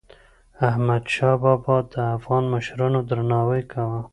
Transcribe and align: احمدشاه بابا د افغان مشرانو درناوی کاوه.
احمدشاه 0.69 1.35
بابا 1.43 1.75
د 1.93 1.95
افغان 2.17 2.43
مشرانو 2.53 2.99
درناوی 3.09 3.61
کاوه. 3.71 4.01